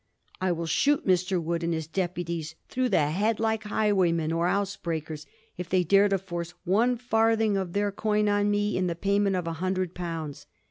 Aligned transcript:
'I 0.41 0.53
will 0.53 0.65
shoot 0.65 1.05
Mr. 1.05 1.39
Wood 1.39 1.63
and 1.63 1.75
his 1.75 1.85
deputies 1.85 2.55
through 2.69 2.89
the 2.89 3.11
head, 3.11 3.39
like 3.39 3.65
highway 3.65 4.11
men 4.11 4.31
or 4.31 4.47
house 4.47 4.75
breakers, 4.75 5.27
if 5.57 5.69
they 5.69 5.83
dare 5.83 6.09
to 6.09 6.17
force 6.17 6.55
one 6.63 6.97
farthing 6.97 7.55
of 7.55 7.73
their 7.73 7.91
coin 7.91 8.27
on 8.27 8.49
me 8.49 8.75
in 8.79 8.87
the 8.87 8.95
payment 8.95 9.35
of 9.35 9.45
an 9.47 9.53
hundred 9.53 9.93
pounds. 9.93 10.47